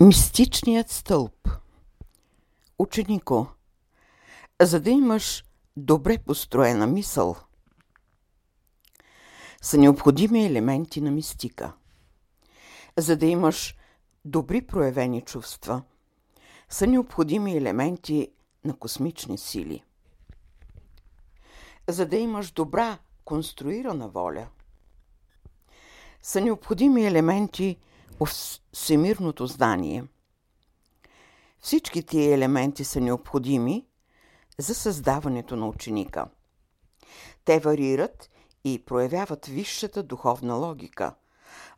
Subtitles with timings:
[0.00, 1.48] Мистичният стълб
[2.78, 3.46] Ученико,
[4.62, 5.44] за да имаш
[5.76, 7.36] добре построена мисъл,
[9.62, 11.72] са необходими елементи на мистика.
[12.96, 13.76] За да имаш
[14.24, 15.82] добри проявени чувства,
[16.68, 18.32] са необходими елементи
[18.64, 19.84] на космични сили.
[21.88, 24.48] За да имаш добра конструирана воля,
[26.22, 27.76] са необходими елементи–
[28.26, 30.04] всемирното знание.
[31.60, 33.86] Всички тия елементи са необходими
[34.58, 36.26] за създаването на ученика.
[37.44, 38.30] Те варират
[38.64, 41.14] и проявяват висшата духовна логика.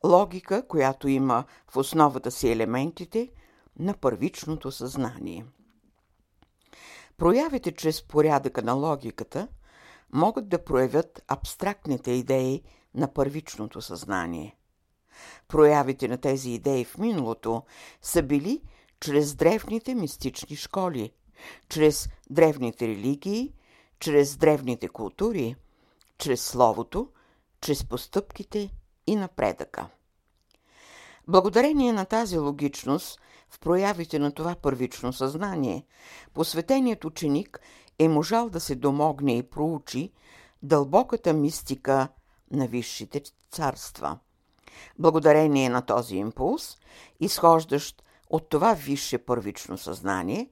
[0.04, 3.30] Логика, която има в основата си елементите
[3.78, 5.46] на първичното съзнание.
[7.16, 9.48] Проявите чрез порядъка на логиката
[10.12, 12.62] могат да проявят абстрактните идеи
[12.94, 14.56] на първичното съзнание–
[15.50, 17.62] Проявите на тези идеи в миналото
[18.02, 18.62] са били
[19.00, 21.12] чрез древните мистични школи,
[21.68, 23.52] чрез древните религии,
[24.00, 25.56] чрез древните култури,
[26.18, 27.08] чрез словото,
[27.60, 28.70] чрез постъпките
[29.06, 29.88] и напредъка.
[31.28, 35.86] Благодарение на тази логичност в проявите на това първично съзнание,
[36.34, 37.60] посветеният ученик
[37.98, 40.12] е можал да се домогне и проучи
[40.62, 42.08] дълбоката мистика
[42.50, 44.18] на висшите царства–
[44.98, 46.78] Благодарение на този импулс,
[47.20, 50.50] изхождащ от това висше първично съзнание,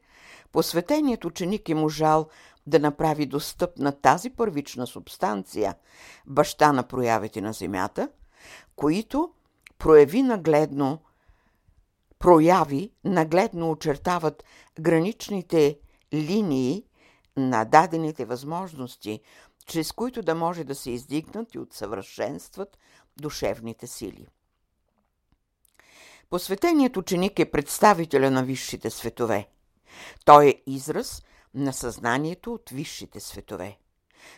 [0.52, 2.28] посветеният ученик е можал
[2.66, 5.74] да направи достъпна тази първична субстанция,
[6.26, 8.08] баща на проявите на Земята,
[8.76, 9.30] които
[9.78, 10.98] прояви нагледно,
[12.18, 14.44] прояви нагледно очертават
[14.80, 15.78] граничните
[16.14, 16.84] линии
[17.36, 19.20] на дадените възможности,
[19.66, 22.78] чрез които да може да се издигнат и отсъвършенстват
[23.20, 24.26] душевните сили.
[26.30, 29.48] Посветеният ученик е представителя на висшите светове.
[30.24, 31.22] Той е израз
[31.54, 33.78] на съзнанието от висшите светове.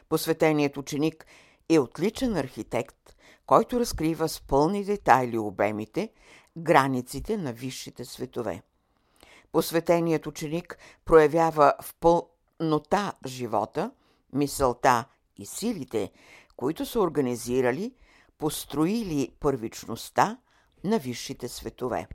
[0.08, 1.26] Посветеният ученик
[1.68, 3.16] е отличен архитект,
[3.46, 6.12] който разкрива с пълни детайли обемите,
[6.56, 8.62] границите на висшите светове.
[9.52, 13.90] Посветеният ученик проявява в пълнота живота,
[14.32, 15.04] мисълта
[15.36, 16.12] и силите,
[16.56, 17.94] които са организирали–
[18.40, 20.38] построили първичността
[20.84, 22.08] на висшите светове.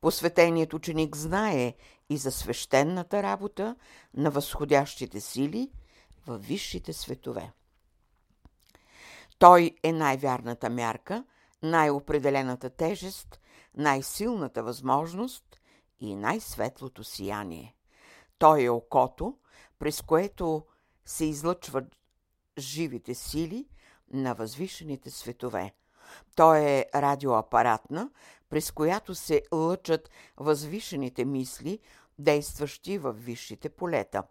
[0.00, 1.74] Посветеният ученик знае
[2.10, 3.76] и за свещената работа
[4.14, 5.70] на възходящите сили
[6.26, 7.52] в висшите светове.
[9.38, 11.24] Той е най-вярната мярка,
[11.62, 13.40] най-определената тежест,
[13.76, 15.60] най-силната възможност
[16.00, 17.74] и най-светлото сияние.
[18.38, 19.36] Той е окото,
[19.78, 20.64] през което
[21.04, 21.96] се излъчват
[22.58, 23.68] живите сили–
[24.12, 25.72] на възвишените светове.
[26.36, 28.10] Той е радиоапаратна,
[28.50, 31.78] през която се лъчат възвишените мисли,
[32.18, 34.22] действащи в висшите полета.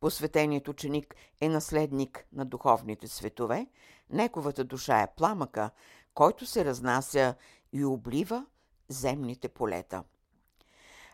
[0.00, 3.66] Посветеният ученик е наследник на духовните светове,
[4.10, 5.70] неговата душа е пламъка,
[6.14, 7.34] който се разнася
[7.72, 8.46] и облива
[8.88, 10.04] земните полета.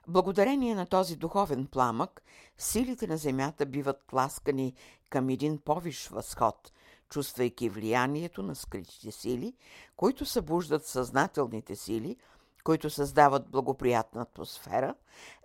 [0.09, 2.23] Благодарение на този духовен пламък,
[2.59, 4.75] силите на Земята биват тласкани
[5.11, 6.73] към един повиш възход,
[7.09, 9.55] чувствайки влиянието на скритите сили,
[9.97, 12.17] които събуждат съзнателните сили,
[12.65, 14.95] които създават благоприятна атмосфера,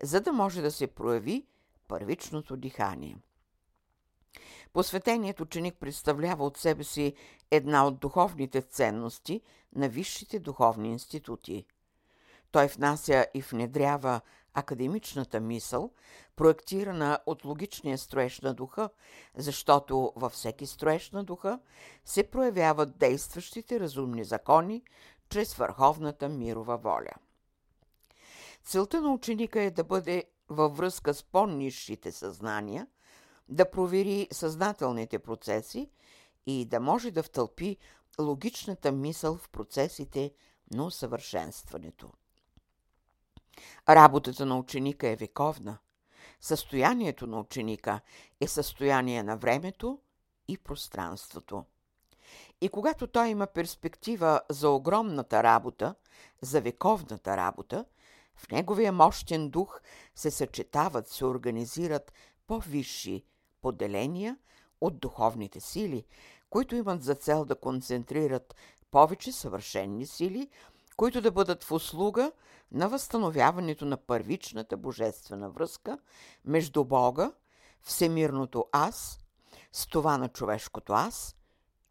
[0.03, 1.45] за да може да се прояви
[1.87, 3.17] първичното дихание.
[4.73, 7.13] Посветеният ученик представлява от себе си
[7.51, 9.41] една от духовните ценности
[9.75, 11.65] на висшите духовни институти.
[12.51, 14.21] Той внася и внедрява
[14.53, 15.91] академичната мисъл,
[16.35, 18.89] проектирана от логичния строеж на духа,
[19.35, 21.59] защото във всеки строеж на духа
[22.05, 24.83] се проявяват действащите разумни закони
[25.29, 27.13] чрез върховната мирова воля.
[28.63, 32.87] Целта на ученика е да бъде във връзка с по-низшите съзнания,
[33.49, 35.89] да провери съзнателните процеси
[36.45, 37.77] и да може да втълпи
[38.19, 40.33] логичната мисъл в процесите
[40.73, 42.11] на усъвършенстването.
[43.89, 45.77] Работата на ученика е вековна.
[46.41, 47.99] Състоянието на ученика
[48.41, 49.99] е състояние на времето
[50.47, 51.63] и пространството.
[52.61, 55.95] И когато той има перспектива за огромната работа,
[56.41, 57.85] за вековната работа,
[58.35, 59.81] в неговия мощен дух
[60.15, 62.13] се съчетават, се организират
[62.47, 63.25] по-висши
[63.61, 64.37] поделения
[64.81, 66.05] от духовните сили,
[66.49, 68.55] които имат за цел да концентрират
[68.91, 70.49] повече съвършенни сили
[71.01, 72.31] които да бъдат в услуга
[72.71, 75.97] на възстановяването на първичната божествена връзка
[76.45, 77.31] между Бога,
[77.81, 79.19] всемирното аз,
[79.71, 81.35] с това на човешкото аз,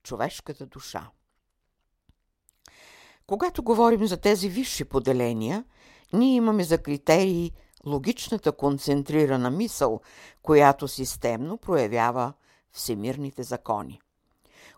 [0.03, 1.11] човешката душа.
[3.27, 5.65] Когато говорим за тези висши поделения,
[6.13, 7.53] ние имаме за критерии
[7.87, 10.01] логичната концентрирана мисъл,
[10.43, 12.33] която системно проявява
[12.73, 14.01] всемирните закони.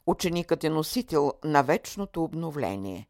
[0.07, 3.09] Ученикът е носител на вечното обновление.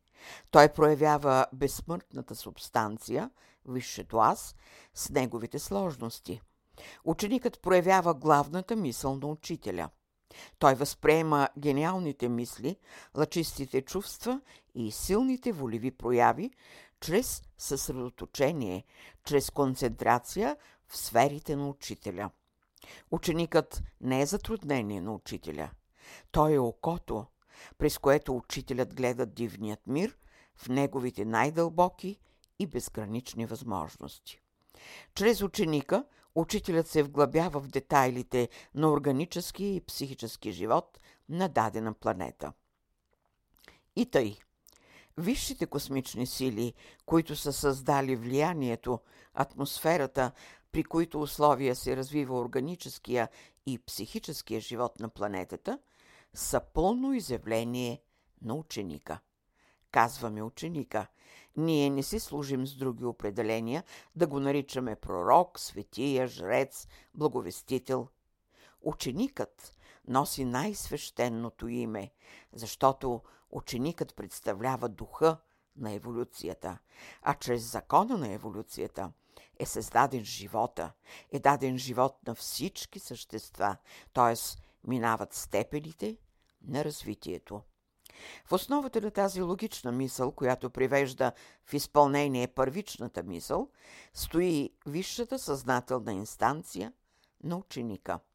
[0.50, 3.30] Той проявява безсмъртната субстанция,
[3.68, 4.54] висшето аз,
[4.94, 6.40] с неговите сложности.
[7.04, 9.88] Ученикът проявява главната мисъл на учителя.
[10.58, 12.76] Той възприема гениалните мисли,
[13.16, 14.40] лъчистите чувства
[14.74, 16.50] и силните волеви прояви
[17.00, 18.84] чрез съсредоточение,
[19.24, 20.56] чрез концентрация
[20.88, 22.30] в сферите на учителя.
[23.10, 25.70] Ученикът не е затруднение на учителя.
[26.30, 27.26] Той е окото,
[27.78, 30.16] през което учителят гледа дивният мир
[30.56, 32.18] в неговите най-дълбоки
[32.58, 34.40] и безгранични възможности.
[35.14, 36.04] Чрез ученика
[36.34, 42.52] учителят се вглъбява в детайлите на органическия и психически живот на дадена планета.
[43.96, 44.36] И тъй–
[45.18, 46.74] Висшите космични сили,
[47.06, 49.00] които са създали влиянието,
[49.34, 50.32] атмосферата,
[50.72, 53.28] при които условия се развива органическия
[53.66, 55.78] и психическия живот на планетата,
[56.34, 58.02] са пълно изявление
[58.42, 59.18] на ученика.
[59.90, 61.06] Казваме ученика.
[61.56, 63.84] Ние не си служим с други определения
[64.16, 68.08] да го наричаме пророк, светия, жрец, благовестител.
[68.82, 69.76] Ученикът
[70.08, 72.10] носи най-свещеното име,
[72.52, 73.20] защото
[73.50, 75.36] ученикът представлява духа
[75.76, 76.78] на еволюцията,
[77.22, 79.12] а чрез закона на еволюцията
[79.58, 80.92] е създаден живота,
[81.32, 83.76] е даден живот на всички същества,
[84.12, 84.34] т.е.
[84.84, 86.16] минават степените
[86.62, 87.60] на развитието.
[88.44, 91.32] В основата на тази логична мисъл, която привежда
[91.64, 93.68] в изпълнение първичната мисъл,
[94.14, 96.92] стои висшата съзнателна инстанция
[97.44, 98.20] на ученика–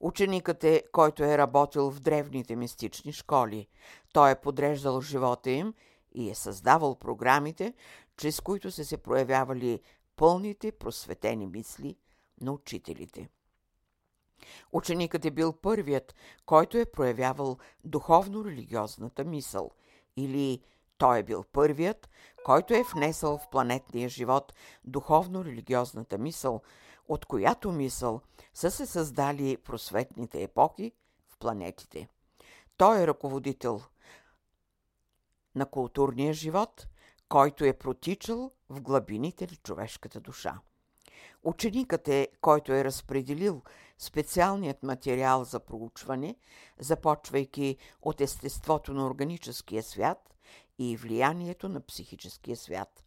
[0.00, 3.68] Ученикът е, който е работил в древните мистични школи.
[4.12, 5.74] Той е подреждал живота им
[6.14, 7.74] и е създавал програмите,
[8.16, 9.80] чрез които са се проявявали
[10.16, 11.96] пълните просветени мисли
[12.40, 13.28] на учителите.
[14.72, 16.14] Ученикът е бил първият,
[16.46, 19.70] който е проявявал духовно-религиозната мисъл
[20.16, 20.62] или
[20.98, 22.08] той е бил първият,
[22.44, 24.52] който е внесъл в планетния живот
[24.84, 26.62] духовно-религиозната мисъл,
[27.08, 28.20] от която мисъл
[28.54, 30.92] са се създали просветните епохи
[31.28, 32.08] в планетите.
[32.76, 33.80] Той е ръководител
[35.54, 36.86] на културния живот,
[37.28, 40.58] който е протичал в глъбините на човешката душа.
[41.42, 43.62] Ученикът е, който е разпределил
[44.00, 46.36] специалният материал за проучване,
[46.78, 50.34] започвайки от естеството на органическия свят
[50.78, 53.04] и влиянието на психическия свят.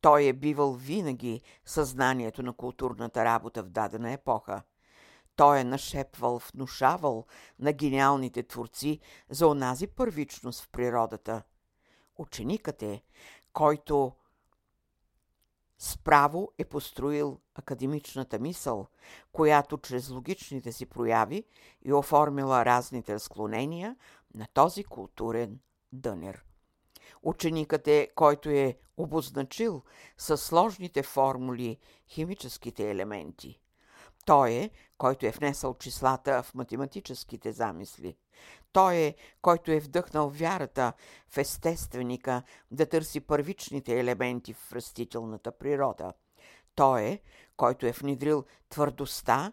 [0.00, 4.62] Той е бивал винаги съзнанието на културната работа в дадена епоха.
[5.36, 7.26] Той е нашепвал, внушавал
[7.58, 11.42] на гениалните творци за онази първичност в природата.
[12.18, 13.02] Ученикът е,
[13.52, 14.12] който
[15.78, 18.86] справо е построил академичната мисъл,
[19.32, 21.44] която чрез логичните си прояви
[21.84, 23.96] и оформила разните разклонения
[24.34, 25.58] на този културен
[25.92, 26.44] дънер.
[27.22, 29.82] Ученикът е, който е обозначил
[30.18, 31.78] със сложните формули
[32.08, 33.60] химическите елементи.
[34.26, 38.16] Той е, който е внесъл числата в математическите замисли.
[38.72, 40.92] Той е, който е вдъхнал вярата
[41.28, 46.12] в естественика да търси първичните елементи в растителната природа.
[46.74, 47.20] Той е,
[47.56, 49.52] който е внедрил твърдостта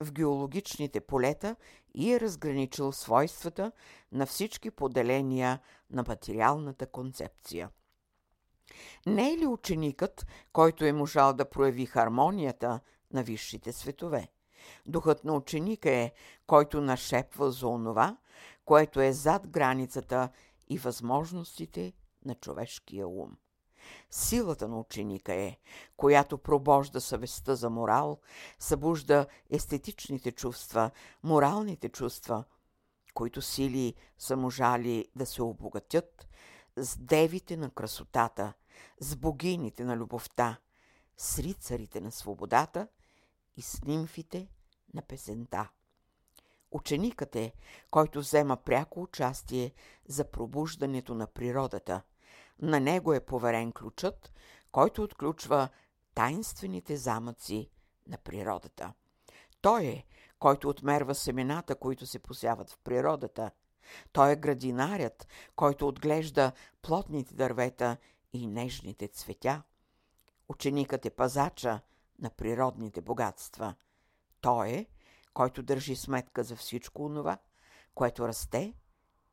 [0.00, 1.56] в геологичните полета
[1.94, 3.72] и е разграничил свойствата
[4.12, 7.70] на всички поделения на материалната концепция.
[9.06, 12.80] Не е ли ученикът, който е можал да прояви хармонията
[13.12, 14.28] на висшите светове?
[14.86, 16.12] Духът на ученика е,
[16.46, 18.16] който нашепва за онова,
[18.64, 20.28] което е зад границата
[20.68, 21.92] и възможностите
[22.24, 23.36] на човешкия ум.
[24.10, 25.56] Силата на ученика е,
[25.96, 28.20] която пробожда съвестта за морал,
[28.58, 30.90] събужда естетичните чувства,
[31.22, 32.44] моралните чувства,
[33.14, 36.28] които сили са можали да се обогатят
[36.76, 38.52] с девите на красотата,
[39.00, 40.58] с богините на любовта,
[41.18, 42.88] с рицарите на свободата
[43.56, 44.48] и с нимфите
[44.94, 45.68] на песента.
[46.70, 47.52] Ученикът е,
[47.90, 49.72] който взема пряко участие
[50.08, 52.02] за пробуждането на природата–
[52.62, 54.32] на него е поверен ключът,
[54.72, 55.68] който отключва
[56.14, 57.70] тайнствените замъци
[58.06, 58.92] на природата.
[59.60, 60.04] Той е,
[60.38, 63.50] който отмерва семената, които се посяват в природата.
[64.12, 67.96] Той е градинарят, който отглежда плотните дървета
[68.32, 69.62] и нежните цветя.
[70.48, 71.80] Ученикът е пазача
[72.18, 73.74] на природните богатства.
[74.40, 74.86] Той е,
[75.34, 77.38] който държи сметка за всичко онова,
[77.94, 78.74] което расте,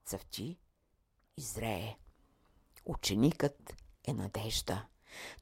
[0.05, 0.59] цъфти
[1.37, 1.97] и зрее.
[2.85, 3.75] Ученикът
[4.07, 4.87] е надежда.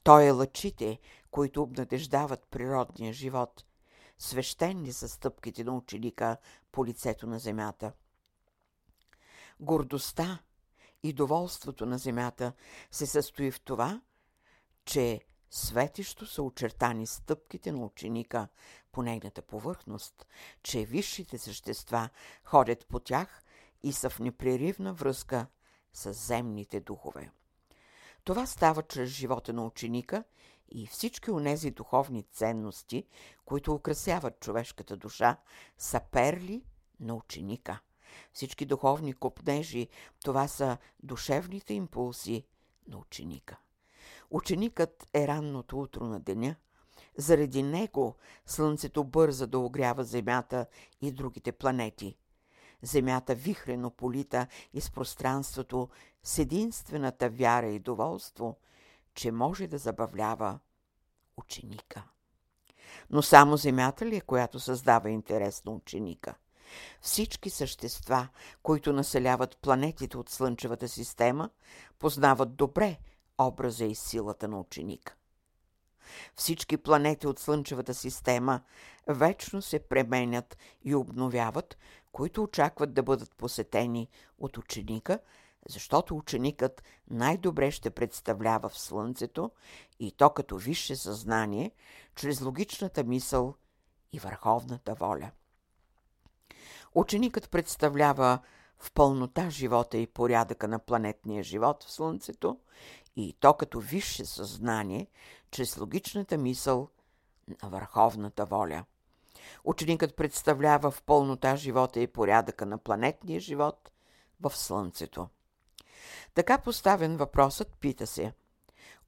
[0.04, 1.00] Той е лъчите,
[1.32, 3.66] които обнадеждават природния живот.
[4.18, 6.38] Свещени са стъпките на ученика
[6.72, 7.94] по лицето на земята.
[9.60, 10.40] Гордостта
[11.04, 12.54] и доволството на земята
[12.92, 14.02] се състои в това,
[14.86, 15.22] че
[15.56, 18.48] светещо са очертани стъпките на ученика
[18.92, 20.28] по нейната повърхност,
[20.64, 22.10] че висшите същества
[22.44, 23.44] ходят по тях
[23.84, 25.48] и са в непреривна връзка
[25.94, 27.32] с земните духове.
[28.24, 30.24] Това става чрез живота на ученика
[30.70, 33.08] и всички онези духовни ценности,
[33.46, 35.38] които украсяват човешката душа,
[35.78, 36.64] са перли
[37.00, 37.80] на ученика.
[38.34, 39.88] Всички духовни копнежи,
[40.24, 42.46] това са душевните импулси
[42.88, 43.58] на ученика.
[44.34, 46.56] Ученикът е ранното утро на деня.
[47.18, 50.66] Заради него Слънцето бърза да огрява Земята
[51.02, 52.18] и другите планети.
[52.82, 55.90] Земята вихрено полита из пространството
[56.24, 58.58] с единствената вяра и доволство,
[59.14, 60.60] че може да забавлява
[61.38, 62.04] ученика.
[63.10, 66.36] Но само Земята ли е, която създава интерес на ученика?
[67.02, 68.28] Всички същества,
[68.64, 71.50] които населяват планетите от Слънчевата система,
[72.00, 72.98] познават добре
[73.38, 75.16] образа и силата на ученика.
[76.36, 78.62] Всички планети от Слънчевата система
[79.08, 81.78] вечно се пременят и обновяват,
[82.12, 84.10] които очакват да бъдат посетени
[84.40, 85.20] от ученика,
[85.70, 89.52] защото ученикът най-добре ще представлява в Слънцето
[90.00, 91.72] и то като висше съзнание,
[92.16, 93.56] чрез логичната мисъл
[94.12, 95.32] и върховната воля.
[96.96, 98.40] Ученикът представлява
[98.80, 102.60] в пълнота живота и порядъка на планетния живот в Слънцето
[103.16, 105.08] и то като висше съзнание,
[105.52, 106.90] чрез логичната мисъл
[107.64, 108.86] на върховната воля.
[109.64, 113.92] Ученикът представлява в пълнота живота и порядъка на планетния живот
[114.42, 115.30] в Слънцето.
[116.34, 118.34] Така поставен въпросът пита се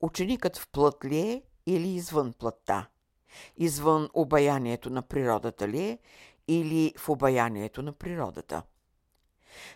[0.02, 2.88] Ученикът в плът ли е или извън плътта?
[3.58, 6.00] Извън обаянието на природата ли е
[6.48, 8.64] или в обаянието на природата?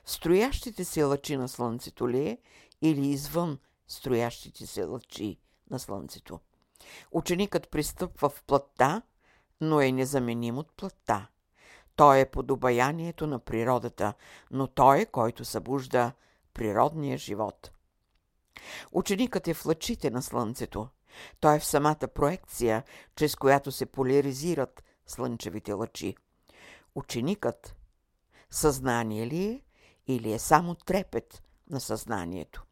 [0.05, 2.37] В строящите се лъчи на Слънцето ли е
[2.81, 3.59] или извън
[3.89, 6.39] строящите се лъчи на Слънцето?
[7.11, 9.01] Ученикът пристъпва в плътта,
[9.61, 11.27] но е незаменим от плътта.
[11.95, 14.13] Той е под обаянието на природата,
[14.51, 16.11] но той е, който събужда
[16.53, 17.71] природния живот.
[18.91, 20.89] Ученикът е в лъчите на Слънцето.
[21.39, 22.83] Той е в самата проекция,
[23.15, 26.15] чрез която се поляризират слънчевите лъчи.
[26.95, 27.75] Ученикът
[28.49, 29.61] съзнание ли е
[30.07, 32.65] или е само трепет на съзнанието?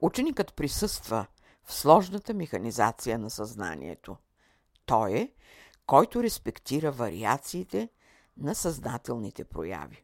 [0.00, 1.26] Ученикът присъства
[1.64, 4.16] в сложната механизация на съзнанието.
[4.86, 5.32] Той е,
[5.86, 7.88] който респектира вариациите
[8.36, 10.02] на съзнателните прояви.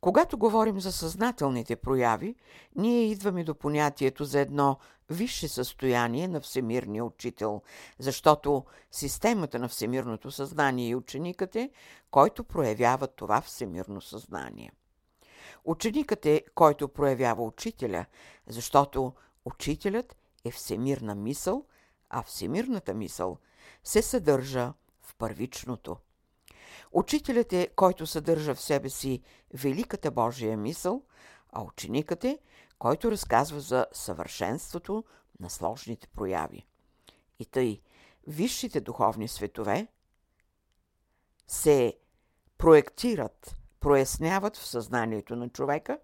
[0.00, 2.34] Когато говорим за съзнателните прояви,
[2.76, 4.78] ние идваме до понятието за едно
[5.10, 7.62] висше състояние на всемирния учител,
[7.98, 11.70] защото системата на всемирното съзнание и ученикът е,
[12.10, 14.72] който проявява това всемирно съзнание.
[15.64, 18.06] Ученикът е, който проявява учителя,
[18.46, 19.12] защото
[19.44, 21.66] учителят е всемирна мисъл,
[22.10, 23.38] а всемирната мисъл
[23.84, 24.72] се съдържа
[25.02, 25.96] в първичното.
[26.92, 29.22] Учителят е, който съдържа в себе си
[29.54, 31.02] великата Божия мисъл,
[31.52, 32.38] а ученикът е,
[32.78, 35.04] който разказва за съвършенството
[35.40, 36.66] на сложните прояви.
[37.38, 37.80] И тъй,
[38.26, 39.86] висшите духовни светове
[41.46, 41.98] се
[42.58, 45.98] проектират, проясняват в съзнанието на човека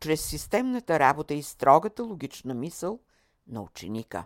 [0.00, 3.00] чрез системната работа и строгата логична мисъл
[3.48, 4.24] на ученика.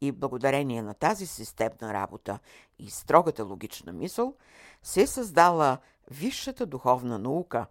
[0.00, 2.38] И благодарение на тази системна работа
[2.78, 4.34] и строгата логична мисъл
[4.82, 5.78] се създала
[6.10, 7.66] висшата духовна наука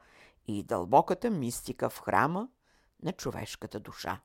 [0.47, 2.47] и дълбоката мистика в храма
[3.03, 4.19] на човешката душа.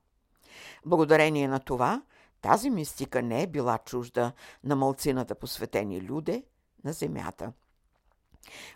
[0.87, 2.03] Благодарение на това,
[2.41, 4.33] тази мистика не е била чужда
[4.65, 6.45] на мълцината посветени люде
[6.85, 7.53] на земята.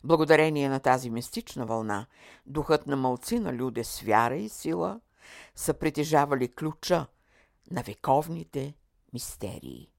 [0.04, 2.06] Благодарение на тази мистична вълна,
[2.46, 5.00] духът на мълцина люде с вяра и сила
[5.54, 7.06] са притежавали ключа
[7.70, 8.74] на вековните
[9.12, 9.90] мистерии.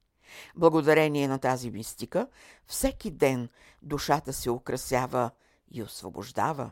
[0.56, 2.28] Благодарение на тази мистика,
[2.68, 3.50] всеки ден
[3.82, 5.32] душата се украсява
[5.72, 6.72] и освобождава.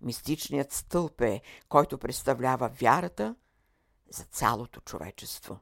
[0.00, 3.34] Мистичният стълб е, който представлява вярата
[4.10, 5.58] за цялото човечество.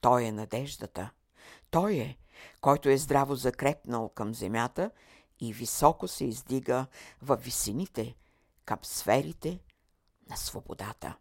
[0.00, 1.10] Той е надеждата.
[1.70, 2.18] Той е,
[2.60, 4.90] който е здраво закрепнал към земята
[5.40, 6.86] и високо се издига
[7.22, 8.14] в висините,
[8.64, 9.60] към сферите
[10.30, 11.16] на свободата.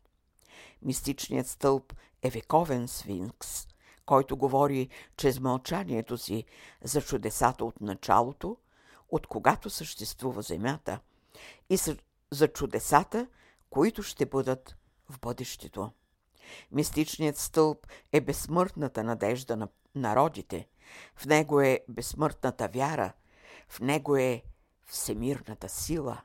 [0.81, 3.67] Мистичният стълб е вековен свинкс,
[4.05, 6.45] който говори чрез мълчанието си
[6.83, 8.57] за чудесата от началото,
[9.09, 10.99] от когато съществува Земята,
[11.69, 11.79] и
[12.31, 13.27] за чудесата,
[13.69, 14.75] които ще бъдат
[15.09, 15.91] в бъдещето.
[16.71, 20.67] Мистичният стълб е безсмъртната надежда на народите.
[21.15, 23.13] В него е безсмъртната вяра.
[23.67, 24.43] В него е
[24.85, 26.21] всемирната сила.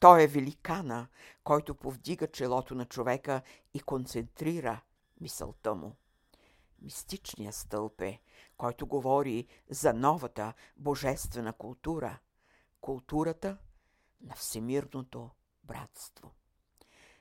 [0.00, 1.06] Той е великана,
[1.44, 3.42] който повдига челото на човека
[3.74, 4.80] и концентрира
[5.20, 5.96] мисълта му.
[6.82, 8.20] Мистичният стълб е,
[8.56, 12.18] който говори за новата божествена култура.
[12.80, 13.58] Културата
[14.20, 15.30] на всемирното
[15.64, 16.30] братство.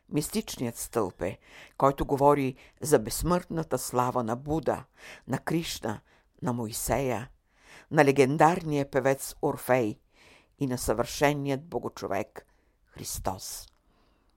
[0.09, 1.39] Мистичният стълб е,
[1.77, 4.85] който говори за безсмъртната слава на Буда,
[5.27, 6.01] на Кришна,
[6.41, 7.29] на Моисея,
[7.95, 9.99] на легендарния певец Орфей
[10.59, 12.45] и на съвършеният богочовек
[12.85, 13.67] Христос.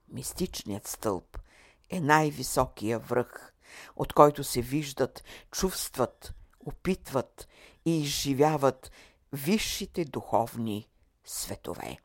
[0.09, 1.39] Мистичният стълб
[1.91, 3.53] е най-високия връх,
[3.97, 6.35] от който се виждат, чувстват,
[6.67, 7.49] опитват
[7.85, 8.91] и изживяват
[9.33, 10.89] висшите духовни
[11.25, 11.99] светове.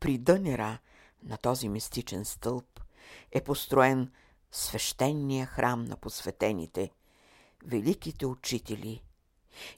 [0.00, 0.78] При дънера
[1.22, 2.80] на този мистичен стълб
[3.32, 4.12] е построен
[4.52, 6.90] свещения храм на посветените,
[7.64, 9.02] великите учители,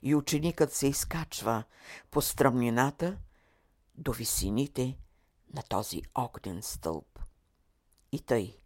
[0.01, 1.63] и ученикът се изкачва
[2.11, 3.17] по стръмнината
[3.95, 4.97] до висините
[5.53, 7.19] на този огнен стълб.
[8.11, 8.57] И тъй.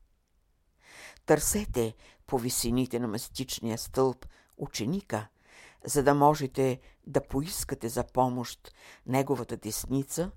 [1.26, 1.96] Търсете
[2.28, 4.26] по висините на мистичния стълб
[4.58, 5.28] ученика,
[5.86, 8.74] за да можете да поискате за помощ
[9.06, 10.32] неговата десница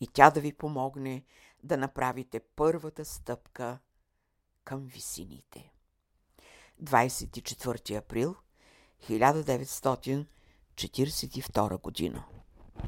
[0.00, 1.24] и тя да ви помогне
[1.62, 3.78] да направите първата стъпка
[4.64, 5.72] към висините.
[6.82, 8.36] 24 април
[9.08, 12.24] 1942 година